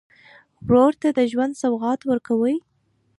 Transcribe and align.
ورور 0.65 0.93
ته 1.01 1.07
د 1.17 1.19
ژوند 1.31 1.53
سوغات 1.61 1.99
ورکوې. 2.05 2.55